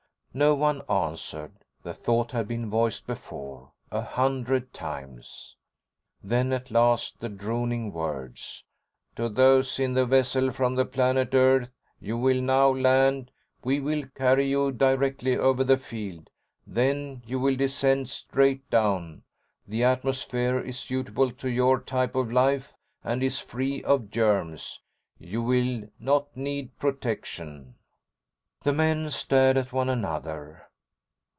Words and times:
No 0.33 0.55
one 0.55 0.81
answered. 0.89 1.51
The 1.83 1.93
thought 1.93 2.31
had 2.31 2.47
been 2.47 2.69
voiced 2.69 3.05
before, 3.05 3.73
a 3.91 3.99
hundred 4.01 4.71
times. 4.71 5.57
Then, 6.23 6.53
at 6.53 6.71
last, 6.71 7.19
the 7.19 7.27
droning 7.27 7.91
words: 7.91 8.63
"To 9.17 9.27
those 9.27 9.77
in 9.77 9.91
the 9.93 10.05
vessel 10.05 10.53
from 10.53 10.75
the 10.75 10.85
planet 10.85 11.35
Earth: 11.35 11.71
You 11.99 12.17
will 12.17 12.41
now 12.41 12.69
land. 12.69 13.29
We 13.65 13.81
will 13.81 14.05
carry 14.15 14.47
you 14.49 14.71
directly 14.71 15.35
over 15.35 15.65
the 15.65 15.75
field. 15.75 16.29
Then 16.65 17.23
you 17.25 17.37
will 17.37 17.57
descend 17.57 18.07
straight 18.07 18.69
down. 18.69 19.23
The 19.67 19.83
atmosphere 19.83 20.61
is 20.61 20.79
suitable 20.79 21.31
to 21.33 21.49
your 21.49 21.81
type 21.81 22.15
of 22.15 22.31
life 22.31 22.73
and 23.03 23.21
is 23.21 23.39
free 23.41 23.83
of 23.83 24.09
germs. 24.11 24.79
You 25.19 25.41
will 25.43 25.89
not 25.99 26.37
need 26.37 26.79
protection." 26.79 27.75
The 28.63 28.73
men 28.73 29.09
stared 29.09 29.57
at 29.57 29.73
one 29.73 29.89
another. 29.89 30.67